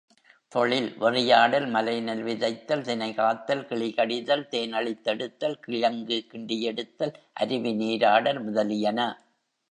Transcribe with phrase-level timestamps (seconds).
[0.51, 8.99] தொழில் வெறியாடல், மலைநெல் விதைத்தல், தினைகாத்தல், கிளிகடிதல், தேனழித் தெடுத்தல், கிழங்கு கிண்டியெடுத்தல், அருவி நீராடல் முதலியன.